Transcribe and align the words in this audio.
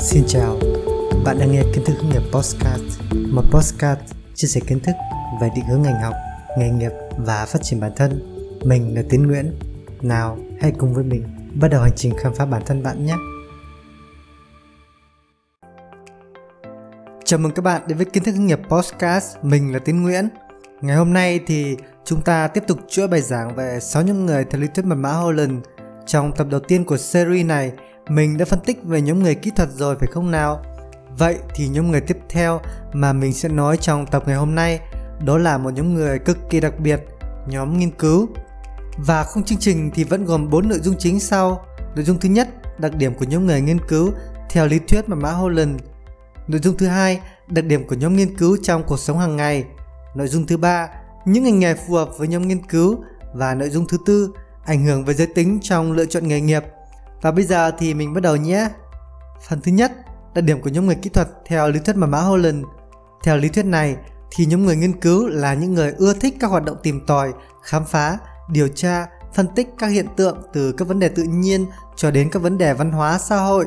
Xin 0.00 0.24
chào, 0.26 0.58
bạn 1.24 1.38
đang 1.38 1.52
nghe 1.52 1.62
kiến 1.74 1.84
thức 1.84 1.94
hướng 2.00 2.10
nghiệp 2.10 2.22
Postcard, 2.32 2.82
một 3.32 3.42
postcard 3.50 4.00
chia 4.34 4.48
sẻ 4.48 4.60
kiến 4.66 4.80
thức 4.80 4.92
về 5.40 5.48
định 5.56 5.64
hướng 5.64 5.82
ngành 5.82 6.02
học, 6.02 6.14
nghề 6.58 6.70
nghiệp 6.70 6.90
và 7.16 7.46
phát 7.46 7.58
triển 7.62 7.80
bản 7.80 7.92
thân. 7.96 8.22
Mình 8.64 8.94
là 8.94 9.02
Tiến 9.10 9.26
Nguyễn. 9.26 9.58
Nào, 10.02 10.38
hãy 10.60 10.72
cùng 10.78 10.94
với 10.94 11.04
mình 11.04 11.22
bắt 11.60 11.68
đầu 11.68 11.82
hành 11.82 11.92
trình 11.96 12.14
khám 12.18 12.34
phá 12.34 12.46
bản 12.46 12.62
thân 12.66 12.82
bạn 12.82 13.06
nhé. 13.06 13.14
Chào 17.24 17.38
mừng 17.38 17.52
các 17.52 17.62
bạn 17.62 17.82
đến 17.86 17.96
với 17.98 18.06
kiến 18.06 18.24
thức 18.24 18.32
hướng 18.32 18.46
nghiệp 18.46 18.60
Postcard. 18.68 19.26
Mình 19.42 19.72
là 19.72 19.78
Tiến 19.78 20.02
Nguyễn. 20.02 20.28
Ngày 20.80 20.96
hôm 20.96 21.12
nay 21.12 21.40
thì 21.46 21.76
chúng 22.04 22.22
ta 22.22 22.48
tiếp 22.48 22.64
tục 22.66 22.78
chuỗi 22.88 23.08
bài 23.08 23.20
giảng 23.20 23.54
về 23.54 23.80
6 23.80 24.02
nhóm 24.02 24.26
người 24.26 24.44
theo 24.44 24.60
lý 24.60 24.68
thuyết 24.74 24.86
mật 24.86 24.96
mã 24.96 25.12
Holland. 25.12 25.64
Trong 26.06 26.32
tập 26.32 26.46
đầu 26.50 26.60
tiên 26.60 26.84
của 26.84 26.96
series 26.96 27.46
này, 27.46 27.72
mình 28.08 28.38
đã 28.38 28.44
phân 28.44 28.60
tích 28.60 28.84
về 28.84 29.00
nhóm 29.00 29.22
người 29.22 29.34
kỹ 29.34 29.50
thuật 29.56 29.68
rồi 29.70 29.96
phải 29.98 30.08
không 30.12 30.30
nào? 30.30 30.62
Vậy 31.18 31.36
thì 31.54 31.68
nhóm 31.68 31.90
người 31.90 32.00
tiếp 32.00 32.18
theo 32.28 32.60
mà 32.92 33.12
mình 33.12 33.32
sẽ 33.32 33.48
nói 33.48 33.76
trong 33.76 34.06
tập 34.06 34.22
ngày 34.26 34.36
hôm 34.36 34.54
nay 34.54 34.80
đó 35.24 35.38
là 35.38 35.58
một 35.58 35.70
nhóm 35.70 35.94
người 35.94 36.18
cực 36.18 36.38
kỳ 36.50 36.60
đặc 36.60 36.80
biệt, 36.80 37.00
nhóm 37.46 37.78
nghiên 37.78 37.90
cứu. 37.90 38.28
Và 38.96 39.24
khung 39.24 39.44
chương 39.44 39.58
trình 39.58 39.90
thì 39.94 40.04
vẫn 40.04 40.24
gồm 40.24 40.50
4 40.50 40.68
nội 40.68 40.78
dung 40.78 40.94
chính 40.98 41.20
sau. 41.20 41.64
Nội 41.96 42.04
dung 42.04 42.20
thứ 42.20 42.28
nhất, 42.28 42.48
đặc 42.78 42.96
điểm 42.96 43.14
của 43.14 43.24
nhóm 43.24 43.46
người 43.46 43.60
nghiên 43.60 43.78
cứu 43.88 44.10
theo 44.50 44.66
lý 44.66 44.78
thuyết 44.78 45.08
mà 45.08 45.16
mã 45.16 45.30
Holland. 45.30 45.80
Nội 46.48 46.60
dung 46.60 46.76
thứ 46.76 46.86
hai, 46.86 47.20
đặc 47.46 47.64
điểm 47.64 47.88
của 47.88 47.94
nhóm 47.94 48.16
nghiên 48.16 48.36
cứu 48.36 48.56
trong 48.62 48.82
cuộc 48.86 48.98
sống 48.98 49.18
hàng 49.18 49.36
ngày. 49.36 49.64
Nội 50.14 50.28
dung 50.28 50.46
thứ 50.46 50.56
ba, 50.56 50.88
những 51.24 51.44
ngành 51.44 51.58
nghề 51.58 51.74
phù 51.74 51.94
hợp 51.94 52.18
với 52.18 52.28
nhóm 52.28 52.48
nghiên 52.48 52.66
cứu 52.66 52.98
và 53.34 53.54
nội 53.54 53.70
dung 53.70 53.86
thứ 53.88 53.98
tư, 54.06 54.30
ảnh 54.64 54.84
hưởng 54.84 55.04
về 55.04 55.14
giới 55.14 55.26
tính 55.26 55.58
trong 55.62 55.92
lựa 55.92 56.06
chọn 56.06 56.28
nghề 56.28 56.40
nghiệp. 56.40 56.64
Và 57.22 57.30
bây 57.30 57.44
giờ 57.44 57.70
thì 57.70 57.94
mình 57.94 58.14
bắt 58.14 58.20
đầu 58.20 58.36
nhé. 58.36 58.68
Phần 59.48 59.60
thứ 59.60 59.72
nhất, 59.72 59.92
đặc 60.34 60.44
điểm 60.44 60.60
của 60.60 60.70
nhóm 60.70 60.86
người 60.86 60.94
kỹ 60.94 61.10
thuật 61.10 61.28
theo 61.46 61.68
lý 61.68 61.78
thuyết 61.78 61.96
mà 61.96 62.06
mã 62.06 62.18
Holland. 62.18 62.64
Theo 63.22 63.36
lý 63.36 63.48
thuyết 63.48 63.64
này 63.64 63.96
thì 64.30 64.46
nhóm 64.46 64.64
người 64.64 64.76
nghiên 64.76 65.00
cứu 65.00 65.28
là 65.28 65.54
những 65.54 65.74
người 65.74 65.92
ưa 65.98 66.14
thích 66.14 66.34
các 66.40 66.50
hoạt 66.50 66.64
động 66.64 66.76
tìm 66.82 67.06
tòi, 67.06 67.32
khám 67.62 67.84
phá, 67.84 68.18
điều 68.48 68.68
tra, 68.68 69.06
phân 69.34 69.46
tích 69.54 69.68
các 69.78 69.86
hiện 69.86 70.06
tượng 70.16 70.42
từ 70.52 70.72
các 70.72 70.88
vấn 70.88 70.98
đề 70.98 71.08
tự 71.08 71.22
nhiên 71.22 71.66
cho 71.96 72.10
đến 72.10 72.30
các 72.30 72.42
vấn 72.42 72.58
đề 72.58 72.74
văn 72.74 72.92
hóa 72.92 73.18
xã 73.18 73.36
hội. 73.36 73.66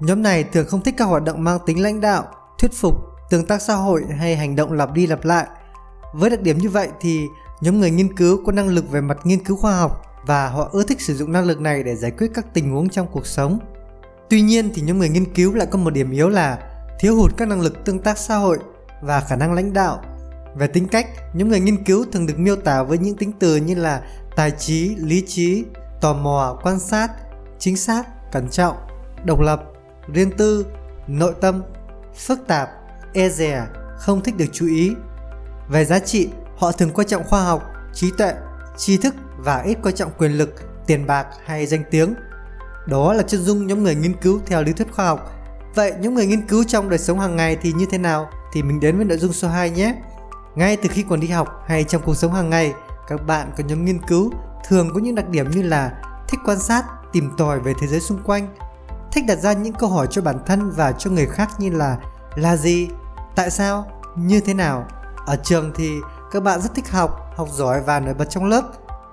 Nhóm 0.00 0.22
này 0.22 0.44
thường 0.44 0.66
không 0.68 0.82
thích 0.82 0.94
các 0.98 1.04
hoạt 1.04 1.22
động 1.22 1.44
mang 1.44 1.58
tính 1.66 1.82
lãnh 1.82 2.00
đạo, 2.00 2.24
thuyết 2.58 2.72
phục, 2.74 2.94
tương 3.30 3.46
tác 3.46 3.62
xã 3.62 3.74
hội 3.74 4.04
hay 4.18 4.36
hành 4.36 4.56
động 4.56 4.72
lặp 4.72 4.92
đi 4.92 5.06
lặp 5.06 5.24
lại. 5.24 5.46
Với 6.14 6.30
đặc 6.30 6.40
điểm 6.40 6.58
như 6.58 6.68
vậy 6.70 6.88
thì 7.00 7.26
nhóm 7.60 7.80
người 7.80 7.90
nghiên 7.90 8.16
cứu 8.16 8.40
có 8.46 8.52
năng 8.52 8.68
lực 8.68 8.90
về 8.90 9.00
mặt 9.00 9.18
nghiên 9.24 9.44
cứu 9.44 9.56
khoa 9.56 9.76
học 9.76 10.02
và 10.26 10.48
họ 10.48 10.68
ưa 10.72 10.82
thích 10.82 11.00
sử 11.00 11.14
dụng 11.14 11.32
năng 11.32 11.44
lực 11.44 11.60
này 11.60 11.82
để 11.82 11.96
giải 11.96 12.10
quyết 12.10 12.30
các 12.34 12.46
tình 12.54 12.70
huống 12.70 12.88
trong 12.88 13.06
cuộc 13.12 13.26
sống. 13.26 13.58
Tuy 14.30 14.40
nhiên 14.40 14.70
thì 14.74 14.82
những 14.82 14.98
người 14.98 15.08
nghiên 15.08 15.34
cứu 15.34 15.54
lại 15.54 15.66
có 15.70 15.78
một 15.78 15.90
điểm 15.90 16.10
yếu 16.10 16.28
là 16.28 16.58
thiếu 16.98 17.16
hụt 17.16 17.36
các 17.36 17.48
năng 17.48 17.60
lực 17.60 17.84
tương 17.84 17.98
tác 17.98 18.18
xã 18.18 18.36
hội 18.36 18.58
và 19.02 19.20
khả 19.20 19.36
năng 19.36 19.52
lãnh 19.52 19.72
đạo. 19.72 20.02
Về 20.56 20.66
tính 20.66 20.88
cách, 20.88 21.06
những 21.34 21.48
người 21.48 21.60
nghiên 21.60 21.84
cứu 21.84 22.04
thường 22.12 22.26
được 22.26 22.38
miêu 22.38 22.56
tả 22.56 22.82
với 22.82 22.98
những 22.98 23.16
tính 23.16 23.32
từ 23.38 23.56
như 23.56 23.74
là 23.74 24.02
tài 24.36 24.50
trí, 24.50 24.96
lý 24.96 25.24
trí, 25.26 25.64
tò 26.00 26.14
mò, 26.14 26.58
quan 26.62 26.78
sát, 26.78 27.08
chính 27.58 27.76
xác, 27.76 28.32
cẩn 28.32 28.48
trọng, 28.48 28.76
độc 29.24 29.40
lập, 29.40 29.62
riêng 30.12 30.30
tư, 30.36 30.66
nội 31.06 31.34
tâm, 31.40 31.62
phức 32.14 32.46
tạp, 32.46 32.70
e 33.14 33.28
dè, 33.28 33.66
không 33.98 34.22
thích 34.22 34.36
được 34.36 34.46
chú 34.52 34.66
ý. 34.66 34.92
Về 35.68 35.84
giá 35.84 35.98
trị, 35.98 36.28
họ 36.56 36.72
thường 36.72 36.90
quan 36.94 37.06
trọng 37.06 37.24
khoa 37.24 37.42
học, 37.42 37.62
trí 37.94 38.10
tuệ, 38.18 38.34
tri 38.76 38.96
thức 38.96 39.14
và 39.38 39.62
ít 39.62 39.78
coi 39.82 39.92
trọng 39.92 40.10
quyền 40.18 40.32
lực, 40.32 40.54
tiền 40.86 41.06
bạc 41.06 41.26
hay 41.44 41.66
danh 41.66 41.82
tiếng. 41.90 42.14
Đó 42.86 43.12
là 43.12 43.22
chân 43.22 43.42
dung 43.42 43.66
nhóm 43.66 43.82
người 43.82 43.94
nghiên 43.94 44.16
cứu 44.16 44.40
theo 44.46 44.62
lý 44.62 44.72
thuyết 44.72 44.92
khoa 44.92 45.06
học. 45.06 45.32
Vậy 45.74 45.92
những 46.00 46.14
người 46.14 46.26
nghiên 46.26 46.46
cứu 46.46 46.64
trong 46.64 46.88
đời 46.88 46.98
sống 46.98 47.20
hàng 47.20 47.36
ngày 47.36 47.56
thì 47.62 47.72
như 47.72 47.86
thế 47.90 47.98
nào? 47.98 48.30
Thì 48.52 48.62
mình 48.62 48.80
đến 48.80 48.96
với 48.96 49.04
nội 49.04 49.18
dung 49.18 49.32
số 49.32 49.48
2 49.48 49.70
nhé. 49.70 49.94
Ngay 50.54 50.76
từ 50.76 50.88
khi 50.92 51.04
còn 51.08 51.20
đi 51.20 51.28
học 51.28 51.64
hay 51.66 51.84
trong 51.84 52.02
cuộc 52.02 52.14
sống 52.14 52.32
hàng 52.32 52.50
ngày, 52.50 52.74
các 53.08 53.26
bạn 53.26 53.50
có 53.56 53.64
nhóm 53.64 53.84
nghiên 53.84 53.98
cứu 54.06 54.32
thường 54.68 54.90
có 54.94 55.00
những 55.00 55.14
đặc 55.14 55.28
điểm 55.28 55.50
như 55.50 55.62
là 55.62 56.02
thích 56.28 56.40
quan 56.46 56.58
sát, 56.58 56.84
tìm 57.12 57.30
tòi 57.38 57.60
về 57.60 57.72
thế 57.80 57.86
giới 57.86 58.00
xung 58.00 58.22
quanh, 58.24 58.48
thích 59.12 59.24
đặt 59.28 59.38
ra 59.38 59.52
những 59.52 59.72
câu 59.72 59.88
hỏi 59.88 60.06
cho 60.10 60.22
bản 60.22 60.38
thân 60.46 60.70
và 60.70 60.92
cho 60.92 61.10
người 61.10 61.26
khác 61.26 61.50
như 61.58 61.70
là 61.70 61.96
là 62.34 62.56
gì, 62.56 62.88
tại 63.36 63.50
sao, 63.50 64.02
như 64.16 64.40
thế 64.40 64.54
nào. 64.54 64.86
Ở 65.26 65.36
trường 65.36 65.72
thì 65.74 65.90
các 66.30 66.42
bạn 66.42 66.60
rất 66.60 66.74
thích 66.74 66.90
học, 66.90 67.32
học 67.36 67.48
giỏi 67.52 67.80
và 67.80 68.00
nổi 68.00 68.14
bật 68.14 68.24
trong 68.30 68.44
lớp. 68.44 68.62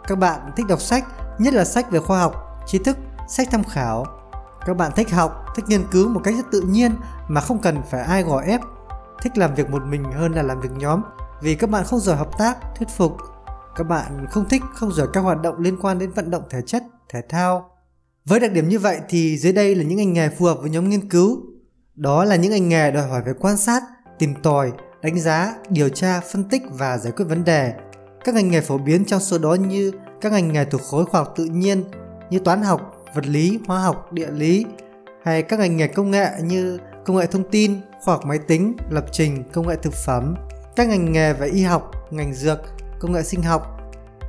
Các 0.07 0.17
bạn 0.17 0.51
thích 0.55 0.65
đọc 0.67 0.81
sách, 0.81 1.05
nhất 1.37 1.53
là 1.53 1.65
sách 1.65 1.91
về 1.91 1.99
khoa 1.99 2.19
học, 2.19 2.63
tri 2.65 2.77
thức, 2.77 2.97
sách 3.27 3.47
tham 3.51 3.63
khảo. 3.63 4.05
Các 4.65 4.77
bạn 4.77 4.91
thích 4.95 5.11
học, 5.11 5.45
thích 5.55 5.65
nghiên 5.67 5.83
cứu 5.91 6.09
một 6.09 6.21
cách 6.23 6.33
rất 6.37 6.51
tự 6.51 6.61
nhiên 6.61 6.95
mà 7.27 7.41
không 7.41 7.59
cần 7.59 7.81
phải 7.89 8.01
ai 8.01 8.23
gò 8.23 8.39
ép. 8.39 8.61
Thích 9.21 9.37
làm 9.37 9.55
việc 9.55 9.69
một 9.69 9.83
mình 9.85 10.03
hơn 10.11 10.31
là 10.31 10.41
làm 10.41 10.61
việc 10.61 10.71
nhóm 10.71 11.01
vì 11.41 11.55
các 11.55 11.69
bạn 11.69 11.83
không 11.83 11.99
giỏi 11.99 12.17
hợp 12.17 12.37
tác, 12.37 12.57
thuyết 12.75 12.89
phục. 12.89 13.17
Các 13.75 13.83
bạn 13.83 14.27
không 14.31 14.49
thích, 14.49 14.61
không 14.73 14.91
giỏi 14.91 15.07
các 15.13 15.21
hoạt 15.21 15.41
động 15.41 15.59
liên 15.59 15.77
quan 15.81 15.99
đến 15.99 16.11
vận 16.11 16.31
động 16.31 16.43
thể 16.49 16.61
chất, 16.61 16.83
thể 17.09 17.21
thao. 17.29 17.69
Với 18.25 18.39
đặc 18.39 18.51
điểm 18.51 18.69
như 18.69 18.79
vậy 18.79 18.99
thì 19.09 19.37
dưới 19.37 19.53
đây 19.53 19.75
là 19.75 19.83
những 19.83 19.97
ngành 19.97 20.13
nghề 20.13 20.29
phù 20.29 20.45
hợp 20.45 20.57
với 20.61 20.69
nhóm 20.69 20.89
nghiên 20.89 21.09
cứu. 21.09 21.41
Đó 21.95 22.23
là 22.23 22.35
những 22.35 22.51
ngành 22.51 22.69
nghề 22.69 22.91
đòi 22.91 23.07
hỏi 23.07 23.21
về 23.25 23.33
quan 23.39 23.57
sát, 23.57 23.83
tìm 24.19 24.35
tòi, 24.43 24.71
đánh 25.03 25.19
giá, 25.19 25.55
điều 25.69 25.89
tra, 25.89 26.19
phân 26.19 26.43
tích 26.43 26.61
và 26.69 26.97
giải 26.97 27.13
quyết 27.15 27.25
vấn 27.25 27.43
đề. 27.43 27.73
Các 28.25 28.35
ngành 28.35 28.51
nghề 28.51 28.61
phổ 28.61 28.77
biến 28.77 29.05
trong 29.05 29.19
số 29.19 29.37
đó 29.37 29.53
như 29.53 29.91
các 30.21 30.31
ngành 30.31 30.53
nghề 30.53 30.65
thuộc 30.65 30.81
khối 30.81 31.05
khoa 31.05 31.21
học 31.21 31.33
tự 31.35 31.45
nhiên 31.45 31.83
như 32.29 32.39
toán 32.39 32.61
học, 32.61 33.05
vật 33.15 33.25
lý, 33.25 33.59
hóa 33.67 33.79
học, 33.79 34.13
địa 34.13 34.31
lý 34.31 34.65
hay 35.23 35.43
các 35.43 35.59
ngành 35.59 35.77
nghề 35.77 35.87
công 35.87 36.11
nghệ 36.11 36.29
như 36.43 36.79
công 37.05 37.17
nghệ 37.17 37.25
thông 37.25 37.49
tin, 37.49 37.81
khoa 38.03 38.13
học 38.13 38.25
máy 38.25 38.39
tính, 38.47 38.77
lập 38.89 39.05
trình, 39.11 39.43
công 39.53 39.67
nghệ 39.67 39.75
thực 39.81 39.93
phẩm, 39.93 40.35
các 40.75 40.87
ngành 40.87 41.11
nghề 41.11 41.33
về 41.33 41.47
y 41.47 41.63
học, 41.63 41.91
ngành 42.11 42.33
dược, 42.33 42.59
công 42.99 43.11
nghệ 43.11 43.23
sinh 43.23 43.41
học, 43.41 43.79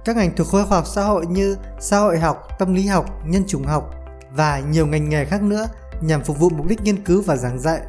các 0.04 0.16
ngành 0.16 0.36
thuộc 0.36 0.46
khối 0.46 0.66
khoa 0.66 0.78
học 0.78 0.86
xã 0.86 1.02
hội 1.02 1.26
như 1.26 1.56
xã 1.80 1.98
hội 1.98 2.18
học, 2.18 2.48
tâm 2.58 2.74
lý 2.74 2.86
học, 2.86 3.06
nhân 3.26 3.44
chủng 3.46 3.64
học 3.64 3.94
và 4.32 4.62
nhiều 4.70 4.86
ngành 4.86 5.08
nghề 5.08 5.24
khác 5.24 5.42
nữa 5.42 5.66
nhằm 6.00 6.22
phục 6.22 6.38
vụ 6.38 6.48
mục 6.48 6.66
đích 6.66 6.82
nghiên 6.82 7.04
cứu 7.04 7.22
và 7.22 7.36
giảng 7.36 7.58
dạy. 7.58 7.80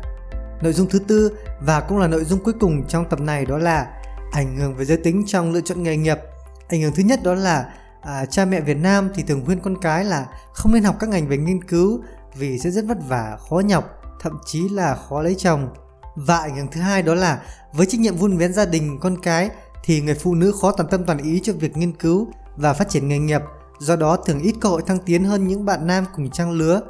Nội 0.65 0.73
dung 0.73 0.89
thứ 0.89 0.99
tư 0.99 1.31
và 1.61 1.79
cũng 1.79 1.97
là 1.97 2.07
nội 2.07 2.23
dung 2.23 2.39
cuối 2.43 2.53
cùng 2.59 2.87
trong 2.87 3.09
tập 3.09 3.21
này 3.21 3.45
đó 3.45 3.57
là 3.57 3.87
ảnh 4.31 4.57
hưởng 4.57 4.75
về 4.75 4.85
giới 4.85 4.97
tính 4.97 5.23
trong 5.27 5.51
lựa 5.51 5.61
chọn 5.61 5.83
nghề 5.83 5.97
nghiệp. 5.97 6.17
Ảnh 6.67 6.81
hưởng 6.81 6.93
thứ 6.95 7.03
nhất 7.03 7.23
đó 7.23 7.33
là 7.33 7.73
à, 8.01 8.25
cha 8.25 8.45
mẹ 8.45 8.61
Việt 8.61 8.77
Nam 8.77 9.09
thì 9.15 9.23
thường 9.23 9.45
khuyên 9.45 9.59
con 9.59 9.81
cái 9.81 10.05
là 10.05 10.25
không 10.53 10.73
nên 10.73 10.83
học 10.83 10.95
các 10.99 11.09
ngành 11.09 11.27
về 11.27 11.37
nghiên 11.37 11.63
cứu 11.63 12.03
vì 12.35 12.59
sẽ 12.59 12.69
rất 12.69 12.85
vất 12.85 12.97
vả, 13.07 13.37
khó 13.49 13.59
nhọc, 13.59 14.01
thậm 14.21 14.39
chí 14.45 14.69
là 14.69 14.95
khó 14.95 15.21
lấy 15.21 15.35
chồng. 15.35 15.69
Và 16.15 16.37
ảnh 16.37 16.55
hưởng 16.55 16.67
thứ 16.71 16.81
hai 16.81 17.01
đó 17.01 17.15
là 17.15 17.41
với 17.73 17.85
trách 17.85 17.99
nhiệm 18.01 18.15
vun 18.15 18.37
vén 18.37 18.53
gia 18.53 18.65
đình 18.65 18.99
con 19.01 19.21
cái 19.21 19.49
thì 19.83 20.01
người 20.01 20.15
phụ 20.15 20.35
nữ 20.35 20.53
khó 20.61 20.71
toàn 20.71 20.89
tâm 20.89 21.03
toàn 21.03 21.17
ý 21.17 21.39
cho 21.43 21.53
việc 21.53 21.77
nghiên 21.77 21.93
cứu 21.93 22.27
và 22.55 22.73
phát 22.73 22.89
triển 22.89 23.07
nghề 23.07 23.19
nghiệp, 23.19 23.41
do 23.79 23.95
đó 23.95 24.17
thường 24.17 24.39
ít 24.39 24.55
cơ 24.61 24.69
hội 24.69 24.81
thăng 24.87 24.99
tiến 24.99 25.23
hơn 25.23 25.47
những 25.47 25.65
bạn 25.65 25.87
nam 25.87 26.05
cùng 26.15 26.29
trang 26.29 26.51
lứa. 26.51 26.81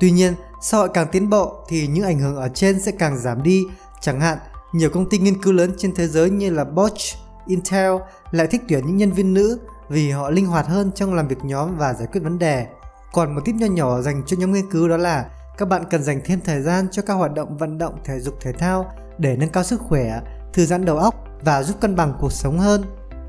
Tuy 0.00 0.10
nhiên, 0.10 0.34
xã 0.60 0.78
hội 0.78 0.88
càng 0.94 1.06
tiến 1.12 1.30
bộ 1.30 1.64
thì 1.68 1.86
những 1.86 2.04
ảnh 2.04 2.18
hưởng 2.18 2.36
ở 2.36 2.48
trên 2.48 2.80
sẽ 2.80 2.92
càng 2.92 3.18
giảm 3.18 3.42
đi, 3.42 3.64
chẳng 4.00 4.20
hạn 4.20 4.38
nhiều 4.72 4.90
công 4.90 5.08
ty 5.08 5.18
nghiên 5.18 5.42
cứu 5.42 5.52
lớn 5.52 5.72
trên 5.78 5.94
thế 5.94 6.08
giới 6.08 6.30
như 6.30 6.50
là 6.50 6.64
Bosch, 6.64 7.16
Intel 7.46 7.92
lại 8.30 8.46
thích 8.46 8.62
tuyển 8.68 8.86
những 8.86 8.96
nhân 8.96 9.12
viên 9.12 9.34
nữ 9.34 9.58
vì 9.88 10.10
họ 10.10 10.30
linh 10.30 10.46
hoạt 10.46 10.66
hơn 10.66 10.90
trong 10.94 11.14
làm 11.14 11.28
việc 11.28 11.44
nhóm 11.44 11.76
và 11.76 11.94
giải 11.94 12.08
quyết 12.12 12.20
vấn 12.20 12.38
đề. 12.38 12.66
Còn 13.12 13.34
một 13.34 13.40
tip 13.44 13.54
nho 13.54 13.66
nhỏ 13.66 14.00
dành 14.00 14.22
cho 14.26 14.36
nhóm 14.40 14.52
nghiên 14.52 14.70
cứu 14.70 14.88
đó 14.88 14.96
là 14.96 15.30
các 15.58 15.68
bạn 15.68 15.84
cần 15.90 16.02
dành 16.02 16.20
thêm 16.24 16.40
thời 16.44 16.62
gian 16.62 16.88
cho 16.90 17.02
các 17.02 17.14
hoạt 17.14 17.34
động 17.34 17.56
vận 17.56 17.78
động 17.78 17.98
thể 18.04 18.20
dục 18.20 18.34
thể 18.40 18.52
thao 18.52 18.92
để 19.18 19.36
nâng 19.36 19.48
cao 19.48 19.64
sức 19.64 19.80
khỏe, 19.80 20.20
thư 20.52 20.66
giãn 20.66 20.84
đầu 20.84 20.98
óc 20.98 21.14
và 21.44 21.62
giúp 21.62 21.76
cân 21.80 21.96
bằng 21.96 22.14
cuộc 22.20 22.32
sống 22.32 22.58
hơn. 22.58 22.84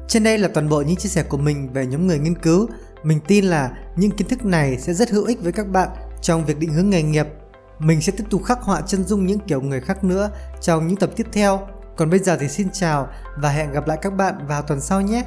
Trên 0.07 0.23
đây 0.23 0.37
là 0.37 0.47
toàn 0.53 0.69
bộ 0.69 0.81
những 0.81 0.95
chia 0.95 1.09
sẻ 1.09 1.23
của 1.23 1.37
mình 1.37 1.73
về 1.73 1.85
nhóm 1.85 2.07
người 2.07 2.19
nghiên 2.19 2.35
cứu. 2.35 2.67
Mình 3.03 3.19
tin 3.27 3.45
là 3.45 3.71
những 3.95 4.11
kiến 4.11 4.27
thức 4.27 4.45
này 4.45 4.79
sẽ 4.79 4.93
rất 4.93 5.09
hữu 5.09 5.25
ích 5.25 5.43
với 5.43 5.51
các 5.51 5.67
bạn 5.67 5.89
trong 6.27 6.45
việc 6.45 6.59
định 6.59 6.73
hướng 6.73 6.89
nghề 6.89 7.03
nghiệp. 7.03 7.27
Mình 7.79 8.01
sẽ 8.01 8.13
tiếp 8.17 8.23
tục 8.29 8.43
khắc 8.43 8.61
họa 8.61 8.81
chân 8.81 9.03
dung 9.03 9.25
những 9.25 9.39
kiểu 9.39 9.61
người 9.61 9.81
khác 9.81 10.03
nữa 10.03 10.29
trong 10.61 10.87
những 10.87 10.97
tập 10.97 11.09
tiếp 11.15 11.27
theo. 11.31 11.67
Còn 11.95 12.09
bây 12.09 12.19
giờ 12.19 12.37
thì 12.39 12.47
xin 12.47 12.67
chào 12.73 13.07
và 13.37 13.49
hẹn 13.49 13.71
gặp 13.71 13.87
lại 13.87 13.97
các 14.01 14.13
bạn 14.13 14.47
vào 14.47 14.61
tuần 14.61 14.81
sau 14.81 15.01
nhé. 15.01 15.23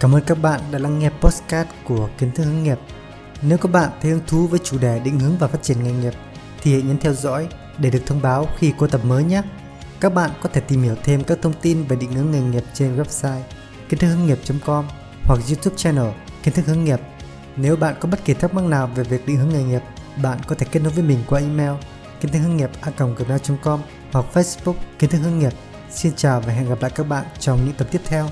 Cảm 0.00 0.14
ơn 0.14 0.22
các 0.26 0.38
bạn 0.42 0.60
đã 0.70 0.78
lắng 0.78 0.98
nghe 0.98 1.10
postcard 1.20 1.70
của 1.84 2.08
kiến 2.18 2.30
thức 2.34 2.44
hướng 2.44 2.62
nghiệp. 2.62 2.78
Nếu 3.42 3.58
các 3.58 3.72
bạn 3.72 3.90
thấy 4.02 4.10
hứng 4.10 4.20
thú 4.26 4.46
với 4.46 4.58
chủ 4.64 4.78
đề 4.78 4.98
định 4.98 5.20
hướng 5.20 5.38
và 5.38 5.48
phát 5.48 5.62
triển 5.62 5.84
nghề 5.84 5.92
nghiệp, 5.92 6.14
thì 6.62 6.72
hãy 6.72 6.82
nhấn 6.82 6.98
theo 6.98 7.14
dõi 7.14 7.48
để 7.78 7.90
được 7.90 8.02
thông 8.06 8.22
báo 8.22 8.46
khi 8.58 8.72
có 8.78 8.86
tập 8.86 9.00
mới 9.04 9.24
nhé. 9.24 9.42
Các 10.00 10.14
bạn 10.14 10.30
có 10.42 10.48
thể 10.52 10.60
tìm 10.60 10.82
hiểu 10.82 10.94
thêm 11.04 11.24
các 11.24 11.38
thông 11.42 11.52
tin 11.62 11.84
về 11.84 11.96
định 11.96 12.12
hướng 12.12 12.30
nghề 12.30 12.40
nghiệp 12.40 12.64
trên 12.74 12.96
website 12.96 13.40
kiến 13.88 14.00
thức 14.00 14.08
hướng 14.08 14.26
nghiệp.com 14.26 14.84
hoặc 15.24 15.40
YouTube 15.48 15.76
channel 15.76 16.10
kiến 16.42 16.54
thức 16.54 16.66
hướng 16.66 16.84
nghiệp. 16.84 17.00
Nếu 17.56 17.76
bạn 17.76 17.94
có 18.00 18.08
bất 18.08 18.24
kỳ 18.24 18.34
thắc 18.34 18.54
mắc 18.54 18.64
nào 18.64 18.90
về 18.94 19.02
việc 19.02 19.26
định 19.26 19.36
hướng 19.36 19.48
nghề 19.48 19.62
nghiệp, 19.62 19.82
bạn 20.22 20.38
có 20.46 20.54
thể 20.54 20.66
kết 20.70 20.80
nối 20.80 20.92
với 20.92 21.04
mình 21.04 21.18
qua 21.26 21.40
email 21.40 21.72
kiến 22.20 22.32
thức 22.32 22.38
hướng 22.38 22.56
nghiệp 22.56 22.70
a.gmail.com 22.80 23.80
hoặc 24.12 24.24
Facebook 24.34 24.74
kiến 24.98 25.10
thức 25.10 25.18
hướng 25.18 25.38
nghiệp. 25.38 25.52
Xin 25.90 26.12
chào 26.16 26.40
và 26.40 26.52
hẹn 26.52 26.68
gặp 26.68 26.82
lại 26.82 26.90
các 26.94 27.08
bạn 27.08 27.24
trong 27.38 27.64
những 27.64 27.74
tập 27.74 27.88
tiếp 27.90 28.00
theo. 28.04 28.28